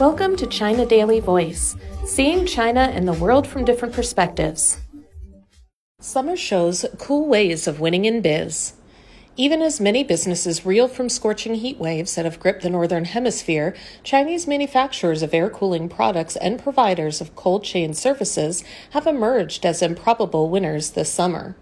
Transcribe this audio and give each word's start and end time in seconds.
Welcome 0.00 0.34
to 0.38 0.48
China 0.48 0.84
Daily 0.84 1.20
Voice, 1.20 1.76
seeing 2.04 2.46
China 2.46 2.80
and 2.80 3.06
the 3.06 3.12
world 3.12 3.46
from 3.46 3.64
different 3.64 3.94
perspectives. 3.94 4.80
Summer 6.00 6.34
shows 6.34 6.84
cool 6.98 7.28
ways 7.28 7.68
of 7.68 7.78
winning 7.78 8.04
in 8.04 8.20
biz. 8.20 8.72
Even 9.36 9.62
as 9.62 9.80
many 9.80 10.02
businesses 10.02 10.66
reel 10.66 10.88
from 10.88 11.08
scorching 11.08 11.54
heat 11.54 11.78
waves 11.78 12.16
that 12.16 12.24
have 12.24 12.40
gripped 12.40 12.64
the 12.64 12.70
northern 12.70 13.04
hemisphere, 13.04 13.72
Chinese 14.02 14.48
manufacturers 14.48 15.22
of 15.22 15.32
air 15.32 15.48
cooling 15.48 15.88
products 15.88 16.34
and 16.34 16.60
providers 16.60 17.20
of 17.20 17.36
cold 17.36 17.62
chain 17.62 17.94
services 17.94 18.64
have 18.90 19.06
emerged 19.06 19.64
as 19.64 19.80
improbable 19.80 20.50
winners 20.50 20.90
this 20.90 21.12
summer. 21.12 21.54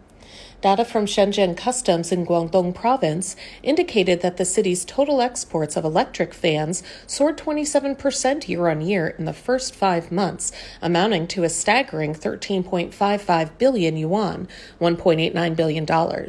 Data 0.63 0.85
from 0.85 1.07
Shenzhen 1.07 1.57
Customs 1.57 2.13
in 2.13 2.25
Guangdong 2.25 2.73
Province 2.73 3.35
indicated 3.65 4.23
that 4.23 4.37
the 4.37 4.45
city's 4.45 4.85
total 4.85 5.21
exports 5.21 5.77
of 5.77 5.85
electric 5.85 6.33
fans 6.33 6.85
soared 7.05 7.37
27% 7.37 8.47
year 8.47 8.69
on 8.69 8.81
year 8.81 9.09
in 9.09 9.25
the 9.25 9.33
first 9.33 9.75
five 9.75 10.13
months, 10.13 10.53
amounting 10.81 11.27
to 11.27 11.43
a 11.43 11.49
staggering 11.49 12.15
13.55 12.15 13.59
billion 13.59 13.97
yuan, 13.97 14.47
$1.89 14.81 15.57
billion. 15.57 16.29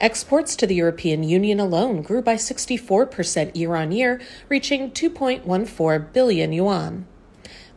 Exports 0.00 0.56
to 0.56 0.66
the 0.66 0.74
European 0.74 1.22
Union 1.22 1.60
alone 1.60 2.02
grew 2.02 2.22
by 2.22 2.34
64% 2.34 3.54
year 3.54 3.76
on 3.76 3.92
year, 3.92 4.20
reaching 4.48 4.90
2.14 4.90 6.12
billion 6.12 6.52
yuan. 6.52 7.06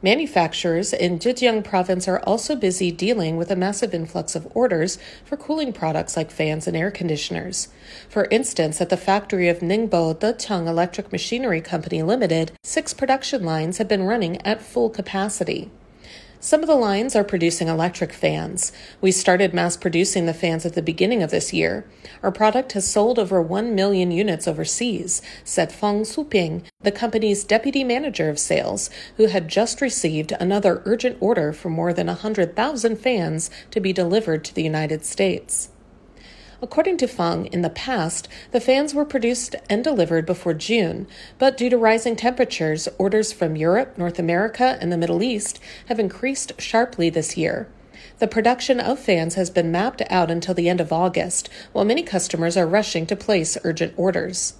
Manufacturers 0.04 0.94
in 0.94 1.18
Zhejiang 1.18 1.64
province 1.64 2.08
are 2.08 2.20
also 2.20 2.56
busy 2.56 2.92
dealing 2.92 3.36
with 3.36 3.50
a 3.50 3.56
massive 3.56 3.96
influx 3.96 4.36
of 4.36 4.48
orders 4.54 5.00
for 5.26 5.38
cooling 5.38 5.74
products 5.74 6.16
like 6.16 6.30
fans 6.30 6.68
and 6.68 6.78
air 6.78 6.92
conditioners. 6.92 7.70
For 8.08 8.26
instance, 8.30 8.80
at 8.80 8.90
the 8.90 8.98
factory 8.98 9.50
of 9.50 9.60
Ningbo 9.60 10.14
Dechang 10.14 10.68
Electric 10.68 11.12
Machinery 11.12 11.62
Company 11.62 12.04
Limited, 12.04 12.52
six 12.64 12.94
production 12.94 13.44
lines 13.44 13.80
have 13.80 13.88
been 13.88 14.04
running 14.04 14.40
at 14.46 14.62
full 14.62 14.92
capacity. 14.92 15.72
Some 16.40 16.62
of 16.62 16.68
the 16.68 16.76
lines 16.76 17.16
are 17.16 17.24
producing 17.24 17.68
electric 17.68 18.14
fans. 18.14 18.72
We 19.02 19.12
started 19.12 19.56
mass 19.56 19.76
producing 19.76 20.28
the 20.28 20.36
fans 20.36 20.68
at 20.68 20.76
the 20.76 20.84
beginning 20.84 21.24
of 21.24 21.32
this 21.32 21.52
year. 21.52 21.84
Our 22.22 22.32
product 22.32 22.74
has 22.74 22.88
sold 22.88 23.18
over 23.18 23.42
1 23.42 23.74
million 23.74 24.12
units 24.12 24.48
overseas, 24.48 25.24
said 25.44 25.72
Fang 25.72 26.02
Suping, 26.02 26.64
the 26.80 26.92
company's 26.92 27.44
deputy 27.44 27.84
manager 27.84 28.30
of 28.30 28.38
sales, 28.38 28.92
who 29.18 29.26
had 29.26 29.48
just 29.48 29.82
received 29.82 30.32
another 30.34 30.84
urgent 30.86 31.18
order 31.20 31.54
for 31.54 31.72
more 31.72 31.92
than 31.92 32.06
100,000 32.06 32.98
fans 32.98 33.50
to 33.72 33.80
be 33.80 33.92
delivered 33.92 34.46
to 34.46 34.54
the 34.54 34.64
United 34.64 35.06
States. 35.06 35.70
According 36.60 36.98
to 36.98 37.08
Fang, 37.08 37.46
in 37.48 37.62
the 37.62 37.70
past, 37.70 38.28
the 38.52 38.60
fans 38.60 38.96
were 38.96 39.06
produced 39.06 39.56
and 39.70 39.84
delivered 39.84 40.26
before 40.26 40.56
June, 40.56 41.06
but 41.38 41.56
due 41.56 41.70
to 41.70 41.78
rising 41.78 42.16
temperatures, 42.16 42.90
orders 42.98 43.32
from 43.32 43.56
Europe, 43.56 43.96
North 43.96 44.18
America, 44.18 44.76
and 44.82 44.92
the 44.92 44.98
Middle 44.98 45.22
East 45.22 45.60
have 45.86 46.00
increased 46.00 46.60
sharply 46.60 47.12
this 47.12 47.38
year. 47.38 47.68
The 48.18 48.28
production 48.28 48.80
of 48.80 48.98
fans 48.98 49.36
has 49.36 49.52
been 49.52 49.72
mapped 49.72 50.02
out 50.10 50.32
until 50.32 50.56
the 50.56 50.68
end 50.68 50.82
of 50.82 50.92
August, 50.92 51.48
while 51.74 51.86
many 51.86 52.02
customers 52.02 52.58
are 52.58 52.66
rushing 52.66 53.06
to 53.06 53.16
place 53.16 53.56
urgent 53.64 53.94
orders. 53.96 54.56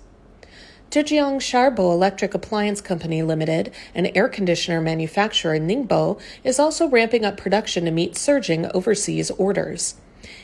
Zhejiang 0.92 1.38
Sharbo 1.40 1.92
Electric 1.92 2.36
Appliance 2.36 2.80
Company 2.80 3.24
Limited, 3.24 3.74
an 3.96 4.06
air 4.16 4.30
conditioner 4.30 4.82
manufacturer 4.82 5.56
in 5.56 5.68
Ningbo, 5.68 6.20
is 6.44 6.60
also 6.60 6.88
ramping 6.88 7.26
up 7.26 7.38
production 7.38 7.86
to 7.86 7.92
meet 7.92 8.16
surging 8.16 8.70
overseas 8.72 9.32
orders. 9.32 9.96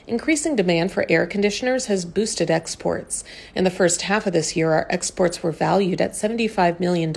Increasing 0.07 0.55
demand 0.55 0.91
for 0.91 1.05
air 1.09 1.25
conditioners 1.25 1.85
has 1.85 2.05
boosted 2.05 2.51
exports. 2.51 3.23
In 3.55 3.63
the 3.63 3.69
first 3.69 4.03
half 4.03 4.27
of 4.27 4.33
this 4.33 4.55
year, 4.55 4.71
our 4.71 4.87
exports 4.89 5.41
were 5.41 5.51
valued 5.51 6.01
at 6.01 6.11
$75 6.11 6.79
million, 6.79 7.09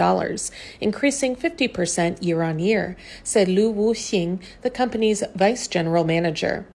increasing 0.81 1.37
50% 1.37 2.22
year 2.22 2.42
on 2.42 2.59
year, 2.59 2.97
said 3.22 3.48
Lu 3.48 3.72
Wuxing, 3.72 4.41
the 4.62 4.70
company's 4.70 5.22
vice 5.34 5.69
general 5.69 6.05
manager. 6.05 6.66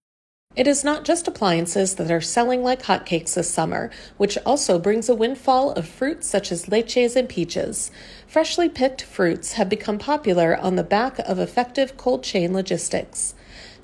It 0.54 0.66
is 0.66 0.84
not 0.84 1.06
just 1.06 1.26
appliances 1.26 1.94
that 1.94 2.10
are 2.10 2.20
selling 2.20 2.62
like 2.62 2.82
hotcakes 2.82 3.34
this 3.34 3.48
summer, 3.48 3.90
which 4.18 4.36
also 4.44 4.78
brings 4.78 5.08
a 5.08 5.14
windfall 5.14 5.72
of 5.72 5.88
fruits 5.88 6.28
such 6.28 6.52
as 6.52 6.66
lychees 6.66 7.16
and 7.16 7.26
peaches. 7.26 7.90
Freshly 8.26 8.68
picked 8.68 9.00
fruits 9.00 9.54
have 9.54 9.70
become 9.70 9.98
popular 9.98 10.54
on 10.54 10.76
the 10.76 10.84
back 10.84 11.18
of 11.20 11.38
effective 11.38 11.96
cold 11.96 12.22
chain 12.22 12.52
logistics. 12.52 13.34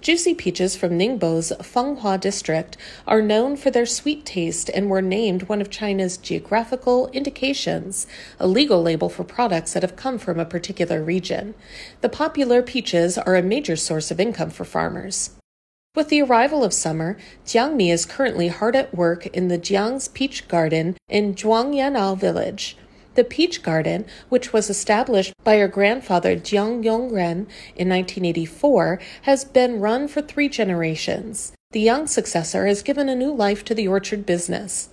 Juicy 0.00 0.32
peaches 0.32 0.76
from 0.76 0.96
Ningbo's 0.96 1.52
Fenghua 1.60 2.20
district 2.20 2.76
are 3.06 3.20
known 3.20 3.56
for 3.56 3.70
their 3.70 3.84
sweet 3.84 4.24
taste 4.24 4.70
and 4.72 4.88
were 4.88 5.02
named 5.02 5.44
one 5.44 5.60
of 5.60 5.70
China's 5.70 6.16
geographical 6.16 7.08
indications, 7.08 8.06
a 8.38 8.46
legal 8.46 8.80
label 8.80 9.08
for 9.08 9.24
products 9.24 9.72
that 9.72 9.82
have 9.82 9.96
come 9.96 10.16
from 10.16 10.38
a 10.38 10.44
particular 10.44 11.02
region. 11.02 11.54
The 12.00 12.08
popular 12.08 12.62
peaches 12.62 13.18
are 13.18 13.34
a 13.34 13.42
major 13.42 13.74
source 13.74 14.12
of 14.12 14.20
income 14.20 14.50
for 14.50 14.64
farmers. 14.64 15.30
With 15.96 16.10
the 16.10 16.22
arrival 16.22 16.62
of 16.62 16.72
summer, 16.72 17.16
Jiangmi 17.44 17.92
is 17.92 18.06
currently 18.06 18.48
hard 18.48 18.76
at 18.76 18.94
work 18.94 19.26
in 19.26 19.48
the 19.48 19.58
Jiang's 19.58 20.06
Peach 20.06 20.46
Garden 20.46 20.96
in 21.08 21.34
Zhuangyanao 21.34 22.16
village. 22.16 22.76
The 23.18 23.24
Peach 23.24 23.64
Garden, 23.64 24.06
which 24.28 24.52
was 24.52 24.70
established 24.70 25.34
by 25.42 25.56
her 25.56 25.66
grandfather 25.66 26.36
Jiang 26.36 26.84
Yongren 26.84 27.48
in 27.74 27.88
1984, 27.88 29.00
has 29.22 29.44
been 29.44 29.80
run 29.80 30.06
for 30.06 30.22
three 30.22 30.48
generations. 30.48 31.52
The 31.72 31.80
young 31.80 32.06
successor 32.06 32.68
has 32.68 32.80
given 32.80 33.08
a 33.08 33.16
new 33.16 33.34
life 33.34 33.64
to 33.64 33.74
the 33.74 33.88
orchard 33.88 34.24
business. 34.24 34.88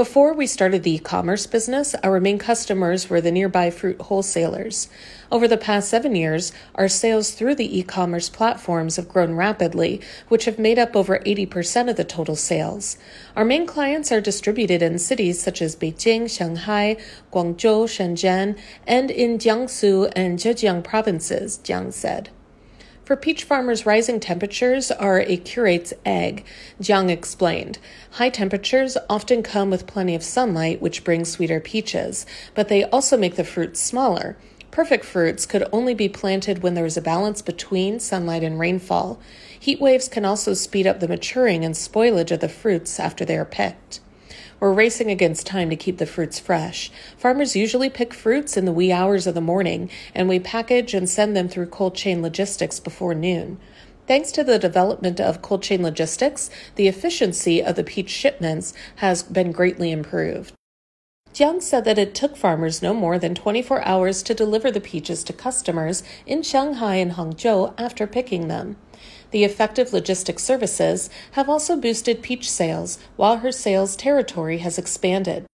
Before 0.00 0.32
we 0.32 0.46
started 0.46 0.82
the 0.82 0.92
e 0.94 0.98
commerce 0.98 1.46
business, 1.46 1.94
our 1.96 2.20
main 2.20 2.38
customers 2.38 3.10
were 3.10 3.20
the 3.20 3.30
nearby 3.30 3.68
fruit 3.68 4.00
wholesalers. 4.00 4.88
Over 5.30 5.46
the 5.46 5.58
past 5.58 5.90
seven 5.90 6.16
years, 6.16 6.52
our 6.74 6.88
sales 6.88 7.32
through 7.32 7.56
the 7.56 7.78
e 7.78 7.82
commerce 7.82 8.30
platforms 8.30 8.96
have 8.96 9.10
grown 9.10 9.34
rapidly, 9.34 10.00
which 10.28 10.46
have 10.46 10.58
made 10.58 10.78
up 10.78 10.96
over 10.96 11.18
80% 11.18 11.90
of 11.90 11.96
the 11.96 12.04
total 12.04 12.34
sales. 12.34 12.96
Our 13.36 13.44
main 13.44 13.66
clients 13.66 14.10
are 14.10 14.22
distributed 14.22 14.80
in 14.80 14.98
cities 14.98 15.38
such 15.38 15.60
as 15.60 15.76
Beijing, 15.76 16.34
Shanghai, 16.34 16.96
Guangzhou, 17.30 17.84
Shenzhen, 17.84 18.58
and 18.86 19.10
in 19.10 19.36
Jiangsu 19.36 20.10
and 20.16 20.38
Zhejiang 20.38 20.82
provinces, 20.82 21.60
Jiang 21.62 21.92
said. 21.92 22.30
For 23.10 23.16
peach 23.16 23.42
farmers, 23.42 23.84
rising 23.84 24.20
temperatures 24.20 24.92
are 24.92 25.18
a 25.18 25.36
curate's 25.36 25.92
egg, 26.06 26.44
Jiang 26.80 27.10
explained. 27.10 27.80
High 28.12 28.28
temperatures 28.28 28.96
often 29.08 29.42
come 29.42 29.68
with 29.68 29.88
plenty 29.88 30.14
of 30.14 30.22
sunlight, 30.22 30.80
which 30.80 31.02
brings 31.02 31.28
sweeter 31.28 31.58
peaches, 31.58 32.24
but 32.54 32.68
they 32.68 32.84
also 32.84 33.16
make 33.16 33.34
the 33.34 33.42
fruits 33.42 33.80
smaller. 33.80 34.36
Perfect 34.70 35.04
fruits 35.04 35.44
could 35.44 35.66
only 35.72 35.92
be 35.92 36.08
planted 36.08 36.62
when 36.62 36.74
there 36.74 36.86
is 36.86 36.96
a 36.96 37.02
balance 37.02 37.42
between 37.42 37.98
sunlight 37.98 38.44
and 38.44 38.60
rainfall. 38.60 39.18
Heat 39.58 39.80
waves 39.80 40.08
can 40.08 40.24
also 40.24 40.54
speed 40.54 40.86
up 40.86 41.00
the 41.00 41.08
maturing 41.08 41.64
and 41.64 41.74
spoilage 41.74 42.30
of 42.30 42.38
the 42.38 42.48
fruits 42.48 43.00
after 43.00 43.24
they 43.24 43.36
are 43.36 43.44
picked. 43.44 43.98
We're 44.60 44.74
racing 44.74 45.10
against 45.10 45.46
time 45.46 45.70
to 45.70 45.76
keep 45.76 45.96
the 45.96 46.04
fruits 46.04 46.38
fresh. 46.38 46.92
Farmers 47.16 47.56
usually 47.56 47.88
pick 47.88 48.12
fruits 48.12 48.58
in 48.58 48.66
the 48.66 48.72
wee 48.72 48.92
hours 48.92 49.26
of 49.26 49.34
the 49.34 49.40
morning, 49.40 49.88
and 50.14 50.28
we 50.28 50.38
package 50.38 50.92
and 50.92 51.08
send 51.08 51.34
them 51.34 51.48
through 51.48 51.66
cold 51.66 51.94
chain 51.94 52.20
logistics 52.20 52.78
before 52.78 53.14
noon. 53.14 53.58
Thanks 54.06 54.30
to 54.32 54.44
the 54.44 54.58
development 54.58 55.18
of 55.18 55.40
cold 55.40 55.62
chain 55.62 55.82
logistics, 55.82 56.50
the 56.74 56.88
efficiency 56.88 57.62
of 57.62 57.74
the 57.74 57.84
peach 57.84 58.10
shipments 58.10 58.74
has 58.96 59.22
been 59.22 59.50
greatly 59.50 59.90
improved. 59.92 60.52
Jiang 61.32 61.62
said 61.62 61.84
that 61.84 61.98
it 61.98 62.14
took 62.14 62.36
farmers 62.36 62.82
no 62.82 62.92
more 62.92 63.18
than 63.18 63.34
24 63.34 63.82
hours 63.86 64.22
to 64.24 64.34
deliver 64.34 64.70
the 64.70 64.80
peaches 64.80 65.24
to 65.24 65.32
customers 65.32 66.02
in 66.26 66.42
Shanghai 66.42 66.96
and 66.96 67.12
Hangzhou 67.12 67.72
after 67.78 68.06
picking 68.06 68.48
them. 68.48 68.76
The 69.30 69.44
effective 69.44 69.92
logistics 69.92 70.42
services 70.42 71.08
have 71.32 71.48
also 71.48 71.76
boosted 71.76 72.22
peach 72.22 72.50
sales, 72.50 72.98
while 73.16 73.38
her 73.38 73.52
sales 73.52 73.96
territory 73.96 74.58
has 74.58 74.78
expanded. 74.78 75.46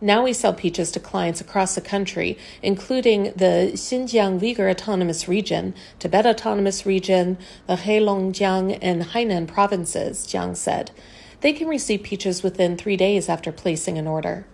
Now 0.00 0.22
we 0.22 0.32
sell 0.32 0.54
peaches 0.54 0.92
to 0.92 1.00
clients 1.00 1.40
across 1.40 1.74
the 1.74 1.80
country, 1.80 2.38
including 2.62 3.32
the 3.34 3.72
Xinjiang 3.74 4.38
Uyghur 4.38 4.70
Autonomous 4.70 5.26
Region, 5.26 5.74
Tibet 5.98 6.24
Autonomous 6.24 6.86
Region, 6.86 7.36
the 7.66 7.76
Heilongjiang 7.76 8.78
and 8.80 9.02
Hainan 9.02 9.48
provinces, 9.48 10.24
Jiang 10.26 10.56
said. 10.56 10.92
They 11.40 11.52
can 11.52 11.66
receive 11.66 12.02
peaches 12.04 12.44
within 12.44 12.76
three 12.76 12.96
days 12.96 13.28
after 13.28 13.50
placing 13.50 13.98
an 13.98 14.06
order. 14.06 14.46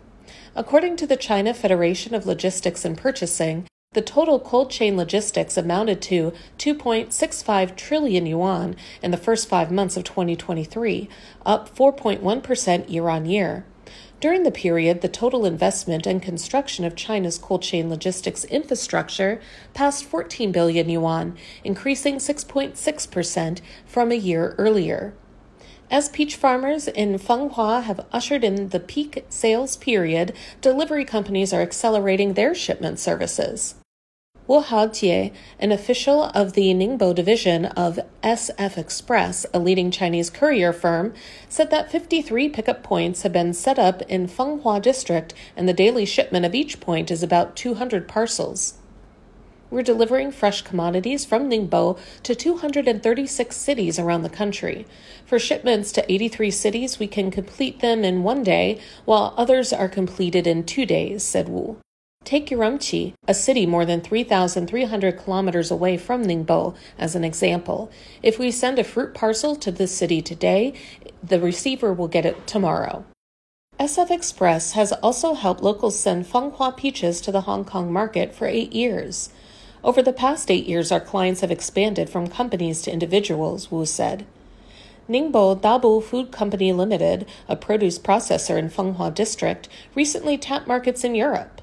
According 0.56 0.96
to 0.96 1.06
the 1.06 1.16
China 1.16 1.52
Federation 1.52 2.14
of 2.14 2.26
Logistics 2.26 2.84
and 2.84 2.96
Purchasing, 2.96 3.66
the 3.94 4.02
total 4.02 4.38
cold 4.38 4.70
chain 4.70 4.96
logistics 4.96 5.56
amounted 5.56 6.02
to 6.02 6.32
2.65 6.58 7.76
trillion 7.76 8.26
yuan 8.26 8.76
in 9.02 9.10
the 9.10 9.16
first 9.16 9.48
five 9.48 9.70
months 9.70 9.96
of 9.96 10.04
2023, 10.04 11.08
up 11.46 11.74
4.1% 11.74 12.90
year 12.90 13.08
on 13.08 13.24
year. 13.24 13.64
During 14.20 14.42
the 14.42 14.50
period, 14.50 15.00
the 15.00 15.08
total 15.08 15.44
investment 15.44 16.06
and 16.06 16.22
construction 16.22 16.84
of 16.84 16.96
China's 16.96 17.38
cold 17.38 17.62
chain 17.62 17.90
logistics 17.90 18.44
infrastructure 18.44 19.40
passed 19.74 20.04
14 20.04 20.50
billion 20.50 20.88
yuan, 20.88 21.36
increasing 21.62 22.16
6.6% 22.16 23.60
from 23.86 24.10
a 24.10 24.14
year 24.14 24.54
earlier. 24.58 25.14
As 25.90 26.08
peach 26.08 26.36
farmers 26.36 26.88
in 26.88 27.18
Fenghua 27.18 27.82
have 27.82 28.06
ushered 28.10 28.42
in 28.42 28.70
the 28.70 28.80
peak 28.80 29.24
sales 29.28 29.76
period, 29.76 30.32
delivery 30.60 31.04
companies 31.04 31.52
are 31.52 31.60
accelerating 31.60 32.32
their 32.32 32.54
shipment 32.54 32.98
services. 32.98 33.74
Wu 34.46 34.60
Haojie, 34.60 35.32
an 35.58 35.72
official 35.72 36.24
of 36.34 36.52
the 36.52 36.74
Ningbo 36.74 37.14
division 37.14 37.64
of 37.64 37.98
SF 38.22 38.76
Express, 38.76 39.46
a 39.54 39.58
leading 39.58 39.90
Chinese 39.90 40.28
courier 40.28 40.70
firm, 40.70 41.14
said 41.48 41.70
that 41.70 41.90
53 41.90 42.50
pickup 42.50 42.82
points 42.82 43.22
have 43.22 43.32
been 43.32 43.54
set 43.54 43.78
up 43.78 44.02
in 44.02 44.28
Fenghua 44.28 44.82
district 44.82 45.32
and 45.56 45.66
the 45.66 45.72
daily 45.72 46.04
shipment 46.04 46.44
of 46.44 46.54
each 46.54 46.78
point 46.78 47.10
is 47.10 47.22
about 47.22 47.56
200 47.56 48.06
parcels. 48.06 48.74
We're 49.70 49.82
delivering 49.82 50.30
fresh 50.30 50.60
commodities 50.60 51.24
from 51.24 51.48
Ningbo 51.48 51.98
to 52.24 52.34
236 52.34 53.56
cities 53.56 53.98
around 53.98 54.24
the 54.24 54.28
country. 54.28 54.86
For 55.24 55.38
shipments 55.38 55.90
to 55.92 56.12
83 56.12 56.50
cities, 56.50 56.98
we 56.98 57.06
can 57.06 57.30
complete 57.30 57.80
them 57.80 58.04
in 58.04 58.22
one 58.22 58.42
day, 58.42 58.78
while 59.06 59.32
others 59.38 59.72
are 59.72 59.88
completed 59.88 60.46
in 60.46 60.64
two 60.64 60.84
days, 60.84 61.24
said 61.24 61.48
Wu. 61.48 61.78
Take 62.24 62.46
Urumqi, 62.48 63.12
a 63.28 63.34
city 63.34 63.66
more 63.66 63.84
than 63.84 64.00
3,300 64.00 65.18
kilometers 65.18 65.70
away 65.70 65.98
from 65.98 66.24
Ningbo, 66.24 66.74
as 66.98 67.14
an 67.14 67.22
example. 67.22 67.90
If 68.22 68.38
we 68.38 68.50
send 68.50 68.78
a 68.78 68.84
fruit 68.84 69.12
parcel 69.12 69.54
to 69.56 69.70
this 69.70 69.94
city 69.94 70.22
today, 70.22 70.72
the 71.22 71.38
receiver 71.38 71.92
will 71.92 72.08
get 72.08 72.24
it 72.24 72.46
tomorrow. 72.46 73.04
SF 73.78 74.10
Express 74.10 74.72
has 74.72 74.92
also 74.92 75.34
helped 75.34 75.62
locals 75.62 75.98
send 75.98 76.24
Fenghua 76.24 76.74
peaches 76.74 77.20
to 77.20 77.30
the 77.30 77.42
Hong 77.42 77.62
Kong 77.62 77.92
market 77.92 78.34
for 78.34 78.46
eight 78.46 78.72
years. 78.72 79.28
Over 79.82 80.00
the 80.00 80.12
past 80.12 80.50
eight 80.50 80.64
years, 80.66 80.90
our 80.90 81.00
clients 81.00 81.42
have 81.42 81.50
expanded 81.50 82.08
from 82.08 82.28
companies 82.28 82.80
to 82.82 82.92
individuals, 82.92 83.70
Wu 83.70 83.84
said. 83.84 84.24
Ningbo 85.10 85.60
Dabu 85.60 86.02
Food 86.02 86.32
Company 86.32 86.72
Limited, 86.72 87.26
a 87.48 87.56
produce 87.56 87.98
processor 87.98 88.56
in 88.56 88.70
Fenghua 88.70 89.14
District, 89.14 89.68
recently 89.94 90.38
tapped 90.38 90.66
markets 90.66 91.04
in 91.04 91.14
Europe. 91.14 91.60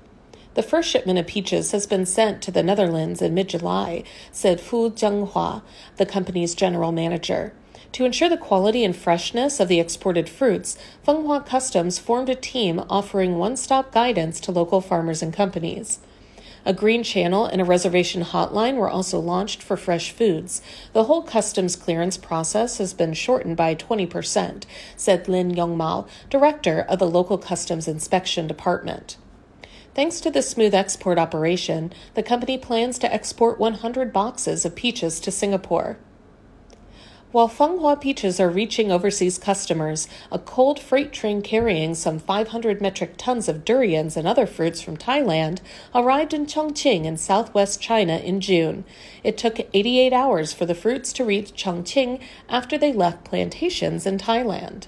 The 0.54 0.64
first 0.64 0.90
shipment 0.90 1.18
of 1.18 1.28
peaches 1.28 1.72
has 1.72 1.88
been 1.88 2.06
sent 2.06 2.42
to 2.42 2.52
the 2.52 2.62
Netherlands 2.62 3.22
in 3.22 3.34
mid 3.34 3.48
July, 3.48 4.04
said 4.34 4.60
Fu 4.60 4.90
Jianghua, 4.90 5.62
the 5.96 6.06
company's 6.06 6.56
general 6.56 6.92
manager. 6.92 7.54
To 7.94 8.04
ensure 8.04 8.28
the 8.28 8.38
quality 8.38 8.84
and 8.84 8.94
freshness 8.94 9.62
of 9.62 9.70
the 9.70 9.80
exported 9.80 10.28
fruits, 10.28 10.78
Fenghua 11.08 11.46
Customs 11.46 12.00
formed 12.00 12.28
a 12.28 12.36
team 12.36 12.84
offering 12.90 13.38
one 13.38 13.56
stop 13.56 13.94
guidance 13.94 14.42
to 14.42 14.52
local 14.52 14.82
farmers 14.82 15.22
and 15.22 15.34
companies. 15.34 16.00
A 16.66 16.74
green 16.74 17.02
channel 17.02 17.46
and 17.46 17.62
a 17.62 17.66
reservation 17.66 18.24
hotline 18.24 18.76
were 18.76 18.90
also 18.90 19.20
launched 19.20 19.64
for 19.64 19.78
fresh 19.78 20.12
foods. 20.12 20.62
The 20.92 21.06
whole 21.06 21.24
customs 21.24 21.78
clearance 21.78 22.18
process 22.18 22.78
has 22.78 22.94
been 22.94 23.14
shortened 23.14 23.58
by 23.58 23.74
20%, 23.74 24.64
said 24.96 25.28
Lin 25.28 25.52
Yongmao, 25.56 26.08
director 26.30 26.82
of 26.82 27.00
the 27.00 27.08
local 27.08 27.38
customs 27.38 27.88
inspection 27.88 28.48
department. 28.48 29.18
Thanks 29.94 30.22
to 30.22 30.32
the 30.32 30.42
smooth 30.42 30.74
export 30.74 31.20
operation, 31.20 31.92
the 32.14 32.24
company 32.24 32.58
plans 32.58 32.98
to 33.00 33.14
export 33.14 33.60
100 33.60 34.14
boxes 34.14 34.64
of 34.64 34.74
peaches 34.74 35.20
to 35.20 35.32
Singapore. 35.32 35.98
While 37.34 37.50
Fenghua 37.50 38.00
peaches 38.00 38.40
are 38.40 38.50
reaching 38.50 38.90
overseas 38.90 39.38
customers, 39.38 40.08
a 40.32 40.40
cold 40.40 40.80
freight 40.80 41.12
train 41.12 41.42
carrying 41.42 41.94
some 41.96 42.20
500 42.20 42.82
metric 42.82 43.16
tons 43.18 43.50
of 43.50 43.66
durians 43.66 44.16
and 44.16 44.26
other 44.26 44.46
fruits 44.46 44.82
from 44.82 44.96
Thailand 44.96 45.60
arrived 45.94 46.34
in 46.34 46.46
Chongqing 46.46 47.04
in 47.04 47.18
southwest 47.18 47.82
China 47.82 48.18
in 48.18 48.40
June. 48.40 48.86
It 49.24 49.38
took 49.38 49.60
88 49.74 50.14
hours 50.14 50.54
for 50.54 50.66
the 50.66 50.76
fruits 50.76 51.12
to 51.14 51.26
reach 51.26 51.54
Chongqing 51.54 52.22
after 52.48 52.78
they 52.78 52.94
left 52.94 53.26
plantations 53.26 54.06
in 54.06 54.18
Thailand. 54.18 54.88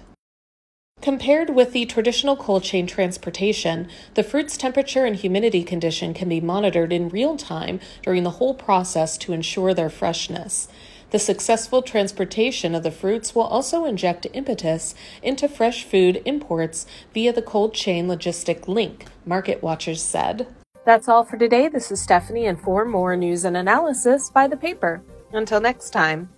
Compared 1.04 1.50
with 1.50 1.74
the 1.74 1.86
traditional 1.86 2.38
cold 2.38 2.64
chain 2.64 2.88
transportation, 2.88 3.90
the 4.14 4.24
fruit's 4.24 4.56
temperature 4.56 5.04
and 5.04 5.18
humidity 5.18 5.62
condition 5.62 6.14
can 6.14 6.30
be 6.30 6.40
monitored 6.40 6.94
in 6.94 7.10
real 7.10 7.36
time 7.36 7.82
during 8.04 8.24
the 8.24 8.38
whole 8.40 8.54
process 8.54 9.18
to 9.18 9.34
ensure 9.34 9.74
their 9.74 9.90
freshness. 9.90 10.70
The 11.10 11.20
successful 11.20 11.82
transportation 11.82 12.74
of 12.74 12.84
the 12.84 12.90
fruits 12.90 13.36
will 13.36 13.44
also 13.44 13.84
inject 13.84 14.28
impetus 14.32 14.96
into 15.22 15.50
fresh 15.50 15.84
food 15.84 16.22
imports 16.24 16.86
via 17.14 17.34
the 17.34 17.42
cold 17.42 17.74
chain 17.74 18.08
logistic 18.08 18.70
link, 18.70 19.04
market 19.26 19.62
watchers 19.62 20.02
said. 20.02 20.48
That's 20.86 21.10
all 21.10 21.26
for 21.26 21.38
today. 21.38 21.68
This 21.68 21.92
is 21.92 22.02
Stephanie, 22.02 22.46
and 22.46 22.58
for 22.58 22.86
more 22.86 23.18
news 23.18 23.44
and 23.44 23.58
analysis, 23.58 24.30
by 24.30 24.48
the 24.48 24.56
paper. 24.56 25.04
Until 25.34 25.60
next 25.60 25.90
time. 25.90 26.30